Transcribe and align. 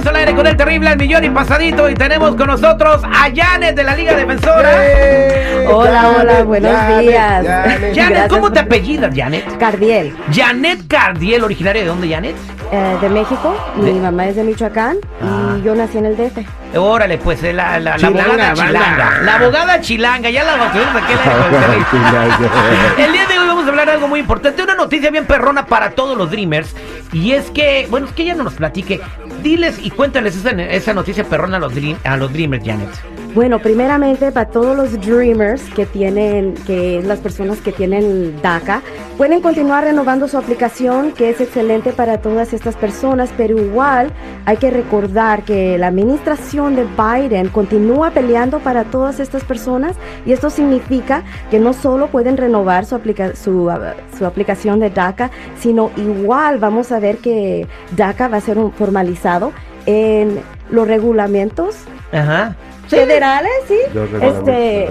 regreso 0.00 0.10
al 0.10 0.16
aire 0.16 0.34
con 0.34 0.46
el 0.46 0.56
terrible 0.56 0.88
al 0.88 0.96
millón 0.98 1.24
y 1.24 1.30
pasadito 1.30 1.88
y 1.88 1.94
tenemos 1.94 2.34
con 2.34 2.46
nosotros 2.46 3.02
a 3.04 3.28
Janet 3.34 3.74
de 3.76 3.84
la 3.84 3.94
Liga 3.94 4.14
Defensora. 4.14 4.70
Hola, 5.68 6.12
hola, 6.18 6.42
buenos 6.44 6.98
días. 6.98 7.46
Janet, 7.94 8.28
¿cómo 8.28 8.42
por- 8.42 8.52
te 8.52 8.60
apellidas, 8.60 9.12
Janet? 9.14 9.44
Cardiel, 9.58 10.14
Janet 10.32 10.80
Cardiel, 10.88 11.44
originaria 11.44 11.82
de 11.82 11.88
dónde, 11.88 12.08
Janet? 12.08 12.34
eh, 12.72 12.96
de 13.00 13.08
México. 13.08 13.56
De- 13.76 13.92
Mi 13.92 13.98
mamá 13.98 14.26
es 14.28 14.36
de 14.36 14.44
Michoacán 14.44 14.96
Ah. 15.20 15.56
y 15.58 15.62
yo 15.62 15.74
nací 15.74 15.98
en 15.98 16.06
el 16.06 16.16
DF. 16.16 16.38
Órale, 16.78 17.18
pues 17.18 17.42
eh, 17.42 17.52
la, 17.52 17.80
la, 17.80 17.90
la 17.90 17.96
Chilanga, 17.96 18.22
abogada 18.24 18.54
banda. 18.54 18.64
chilanga. 18.66 19.10
La 19.24 19.34
abogada 19.34 19.80
chilanga, 19.80 20.30
ya 20.30 20.44
la 20.44 20.54
aquí 20.54 20.78
en 20.78 20.94
la 20.94 21.00
El 23.04 23.12
día 23.12 23.26
de 23.26 23.38
hoy 23.39 23.39
vamos 23.60 23.68
a 23.68 23.70
hablar 23.72 23.86
de 23.88 23.92
algo 23.94 24.08
muy 24.08 24.20
importante, 24.20 24.62
una 24.62 24.74
noticia 24.74 25.10
bien 25.10 25.26
perrona 25.26 25.66
para 25.66 25.90
todos 25.90 26.16
los 26.16 26.30
Dreamers. 26.30 26.74
Y 27.12 27.32
es 27.32 27.50
que, 27.50 27.86
bueno, 27.90 28.06
es 28.06 28.12
que 28.12 28.22
ella 28.22 28.34
no 28.34 28.44
nos 28.44 28.54
platique. 28.54 29.00
Diles 29.42 29.78
y 29.82 29.90
cuéntales 29.90 30.36
esa, 30.36 30.50
esa 30.50 30.94
noticia 30.94 31.24
perrona 31.24 31.56
a 31.58 31.60
los, 31.60 31.74
dream- 31.74 31.98
a 32.04 32.16
los 32.16 32.32
Dreamers, 32.32 32.64
Janet. 32.64 32.88
Bueno, 33.34 33.60
primeramente 33.60 34.32
para 34.32 34.48
todos 34.50 34.76
los 34.76 35.00
dreamers 35.00 35.62
que 35.74 35.86
tienen, 35.86 36.54
que 36.66 37.00
las 37.04 37.20
personas 37.20 37.58
que 37.58 37.70
tienen 37.70 38.34
DACA, 38.42 38.82
pueden 39.16 39.40
continuar 39.40 39.84
renovando 39.84 40.26
su 40.26 40.36
aplicación, 40.36 41.12
que 41.12 41.30
es 41.30 41.40
excelente 41.40 41.92
para 41.92 42.18
todas 42.18 42.52
estas 42.52 42.74
personas, 42.74 43.30
pero 43.36 43.56
igual 43.56 44.10
hay 44.46 44.56
que 44.56 44.70
recordar 44.70 45.44
que 45.44 45.78
la 45.78 45.86
administración 45.88 46.74
de 46.74 46.84
Biden 46.96 47.50
continúa 47.50 48.10
peleando 48.10 48.58
para 48.58 48.82
todas 48.84 49.20
estas 49.20 49.44
personas 49.44 49.94
y 50.26 50.32
esto 50.32 50.50
significa 50.50 51.22
que 51.52 51.60
no 51.60 51.72
solo 51.72 52.08
pueden 52.08 52.36
renovar 52.36 52.84
su, 52.84 52.96
aplica- 52.96 53.36
su, 53.50 54.16
su 54.18 54.26
aplicación 54.26 54.80
de 54.80 54.90
DACA, 54.90 55.30
sino 55.58 55.90
igual 55.96 56.58
vamos 56.58 56.92
a 56.92 57.00
ver 57.00 57.18
que 57.18 57.66
DACA 57.96 58.28
va 58.28 58.36
a 58.36 58.40
ser 58.40 58.58
un- 58.58 58.72
formalizado 58.72 59.52
en 59.86 60.38
los 60.70 60.86
regulamentos 60.86 61.76
Ajá. 62.12 62.54
federales, 62.86 63.50
sí. 63.66 63.78
Este, 64.22 64.90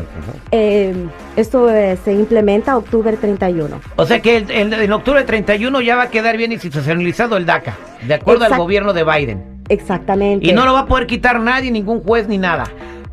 eh, 0.52 0.94
esto 1.36 1.70
eh, 1.70 1.98
se 2.04 2.12
implementa 2.14 2.78
octubre 2.78 3.16
31. 3.16 3.80
O 3.96 4.06
sea 4.06 4.20
que 4.22 4.38
el- 4.38 4.52
el- 4.52 4.74
en 4.74 4.92
octubre 4.92 5.24
31 5.24 5.82
ya 5.82 5.96
va 5.96 6.04
a 6.04 6.10
quedar 6.10 6.36
bien 6.38 6.52
institucionalizado 6.52 7.38
el 7.38 7.46
DACA, 7.46 7.76
de 8.06 8.14
acuerdo 8.14 8.46
al 8.46 8.52
Exact- 8.52 8.58
gobierno 8.58 8.94
de 8.94 9.04
Biden. 9.04 9.44
Exactamente. 9.70 10.48
Y 10.48 10.52
no 10.54 10.66
lo 10.66 10.74
va 10.74 10.80
a 10.82 10.86
poder 10.88 11.06
quitar 11.06 11.40
nadie, 11.40 11.70
ningún 11.72 12.02
juez 12.02 12.28
ni 12.28 12.38
nada. 12.40 12.64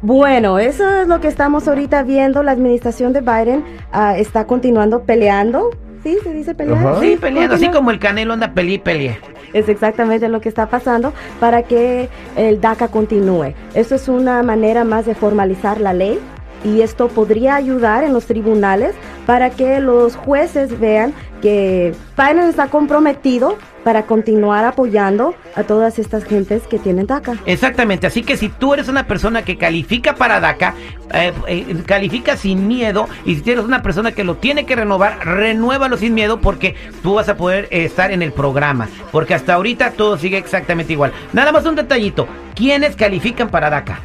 Bueno, 0.03 0.59
eso 0.59 0.89
es 1.03 1.09
lo 1.09 1.21
que 1.21 1.29
estamos 1.29 1.67
ahorita 1.69 2.03
viendo. 2.03 2.43
La 2.43 2.53
administración 2.53 3.13
de 3.13 3.21
Biden 3.21 3.65
ah, 3.93 4.17
está 4.17 4.47
continuando 4.47 5.03
peleando. 5.03 5.71
¿Sí? 6.03 6.19
¿Se 6.23 6.33
dice 6.33 6.55
pelear? 6.55 6.79
Ajá. 6.79 7.01
Sí, 7.01 7.17
peleando, 7.21 7.57
así 7.57 7.69
como 7.71 7.91
el 7.91 7.99
Canelo 7.99 8.35
anda 8.35 8.53
y 8.57 8.79
peleé. 8.79 9.19
Es 9.53 9.69
exactamente 9.69 10.29
lo 10.29 10.41
que 10.41 10.49
está 10.49 10.67
pasando 10.69 11.13
para 11.41 11.63
que 11.63 12.09
el 12.37 12.61
DACA 12.61 12.89
continúe. 12.89 13.55
Esto 13.75 13.95
es 13.95 14.09
una 14.09 14.43
manera 14.43 14.85
más 14.85 15.07
de 15.07 15.15
formalizar 15.15 15.81
la 15.81 15.93
ley 15.95 16.21
y 16.65 16.83
esto 16.83 17.09
podría 17.09 17.57
ayudar 17.57 18.05
en 18.05 18.13
los 18.13 18.27
tribunales 18.27 18.95
para 19.25 19.51
que 19.51 19.81
los 19.81 20.17
jueces 20.17 20.79
vean 20.79 21.13
que 21.41 21.95
Biden 22.17 22.49
está 22.49 22.69
comprometido 22.69 23.57
para 23.87 24.05
continuar 24.05 24.65
apoyando 24.65 25.37
a 25.55 25.63
todas 25.63 26.01
estas 26.01 26.25
gentes 26.25 26.65
que 26.67 26.81
tienen 26.81 27.07
DACA. 27.07 27.37
Exactamente, 27.47 28.09
así 28.09 28.25
que 28.25 28.37
si 28.37 28.49
tú 28.49 28.75
eres 28.75 28.89
una 28.89 29.07
persona 29.07 29.45
que 29.45 29.59
califica 29.59 30.17
para 30.17 30.41
DACA, 30.41 30.75
eh, 31.15 31.33
eh, 31.47 31.77
califica 31.87 32.37
sin 32.37 32.67
miedo 32.67 33.09
y 33.25 33.37
si 33.37 33.43
tienes 33.43 33.65
una 33.65 33.83
persona 33.85 34.11
que 34.11 34.25
lo 34.25 34.39
tiene 34.39 34.67
que 34.67 34.75
renovar, 34.75 35.25
renuévalo 35.25 35.97
sin 35.99 36.15
miedo 36.15 36.41
porque 36.41 36.75
tú 37.05 37.15
vas 37.15 37.29
a 37.29 37.37
poder 37.37 37.69
estar 37.71 38.11
en 38.11 38.23
el 38.23 38.33
programa, 38.33 38.89
porque 39.13 39.35
hasta 39.35 39.55
ahorita 39.55 39.93
todo 39.93 40.19
sigue 40.19 40.37
exactamente 40.37 40.93
igual. 40.93 41.13
Nada 41.33 41.53
más 41.53 41.65
un 41.65 41.77
detallito, 41.77 42.27
¿quiénes 42.57 42.97
califican 42.97 43.51
para 43.51 43.71
DACA? 43.71 44.01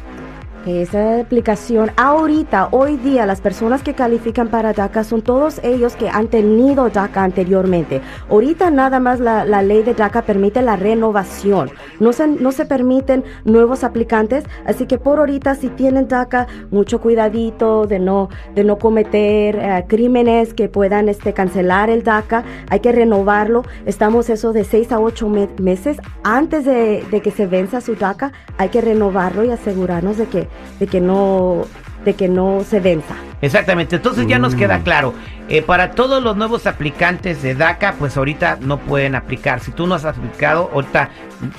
Esa 0.64 1.18
aplicación, 1.20 1.90
ahorita, 1.96 2.68
hoy 2.70 2.96
día, 2.96 3.26
las 3.26 3.40
personas 3.40 3.82
que 3.82 3.94
califican 3.94 4.46
para 4.46 4.72
DACA 4.72 5.02
son 5.02 5.20
todos 5.20 5.58
ellos 5.64 5.96
que 5.96 6.08
han 6.08 6.28
tenido 6.28 6.88
DACA 6.88 7.24
anteriormente. 7.24 8.00
Ahorita 8.30 8.70
nada 8.70 9.00
más 9.00 9.18
la, 9.18 9.44
la 9.44 9.62
ley 9.62 9.82
de 9.82 9.94
DACA 9.94 10.22
permite 10.22 10.62
la 10.62 10.76
renovación. 10.76 11.70
No 11.98 12.12
se, 12.12 12.28
no 12.28 12.52
se 12.52 12.64
permiten 12.64 13.24
nuevos 13.44 13.82
aplicantes, 13.82 14.44
así 14.64 14.86
que 14.86 14.98
por 14.98 15.18
ahorita 15.18 15.56
si 15.56 15.68
tienen 15.68 16.06
DACA, 16.06 16.46
mucho 16.70 17.00
cuidadito 17.00 17.86
de 17.88 17.98
no, 17.98 18.28
de 18.54 18.62
no 18.62 18.78
cometer 18.78 19.56
eh, 19.56 19.84
crímenes 19.88 20.54
que 20.54 20.68
puedan 20.68 21.08
este, 21.08 21.32
cancelar 21.32 21.90
el 21.90 22.04
DACA. 22.04 22.44
Hay 22.70 22.78
que 22.78 22.92
renovarlo. 22.92 23.64
Estamos 23.84 24.30
eso 24.30 24.52
de 24.52 24.62
seis 24.62 24.92
a 24.92 25.00
ocho 25.00 25.28
me- 25.28 25.48
meses 25.60 25.96
antes 26.22 26.64
de, 26.64 27.04
de 27.10 27.20
que 27.20 27.32
se 27.32 27.48
venza 27.48 27.80
su 27.80 27.96
DACA. 27.96 28.30
Hay 28.58 28.68
que 28.68 28.80
renovarlo 28.80 29.42
y 29.44 29.50
asegurarnos 29.50 30.18
de 30.18 30.26
que, 30.26 30.51
de 30.80 30.86
que 30.86 31.00
no 31.00 31.64
de 32.04 32.14
que 32.14 32.26
no 32.28 32.64
se 32.68 32.80
venza. 32.80 33.14
Exactamente, 33.42 33.94
entonces 33.94 34.26
ya 34.26 34.40
nos 34.40 34.56
Mm. 34.56 34.58
queda 34.58 34.80
claro, 34.80 35.14
eh, 35.48 35.62
para 35.62 35.92
todos 35.92 36.20
los 36.20 36.36
nuevos 36.36 36.66
aplicantes 36.66 37.42
de 37.42 37.54
DACA, 37.54 37.94
pues 37.96 38.16
ahorita 38.16 38.58
no 38.60 38.78
pueden 38.78 39.14
aplicar. 39.14 39.60
Si 39.60 39.70
tú 39.70 39.86
no 39.86 39.94
has 39.94 40.04
aplicado, 40.04 40.68
ahorita 40.74 41.10